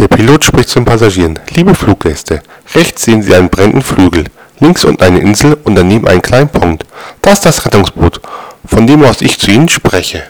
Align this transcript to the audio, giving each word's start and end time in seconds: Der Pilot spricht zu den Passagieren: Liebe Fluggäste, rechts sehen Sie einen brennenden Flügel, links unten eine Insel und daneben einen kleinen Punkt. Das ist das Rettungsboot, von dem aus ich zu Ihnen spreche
Der 0.00 0.08
Pilot 0.08 0.46
spricht 0.46 0.70
zu 0.70 0.78
den 0.78 0.86
Passagieren: 0.86 1.38
Liebe 1.50 1.74
Fluggäste, 1.74 2.40
rechts 2.74 3.04
sehen 3.04 3.22
Sie 3.22 3.34
einen 3.34 3.50
brennenden 3.50 3.82
Flügel, 3.82 4.24
links 4.58 4.82
unten 4.82 5.02
eine 5.02 5.18
Insel 5.18 5.58
und 5.62 5.74
daneben 5.74 6.08
einen 6.08 6.22
kleinen 6.22 6.48
Punkt. 6.48 6.86
Das 7.20 7.34
ist 7.34 7.44
das 7.44 7.66
Rettungsboot, 7.66 8.18
von 8.64 8.86
dem 8.86 9.04
aus 9.04 9.20
ich 9.20 9.38
zu 9.38 9.50
Ihnen 9.50 9.68
spreche 9.68 10.22